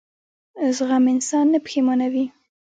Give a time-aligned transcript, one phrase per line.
[0.77, 2.25] زغم انسان نه پښېمانوي.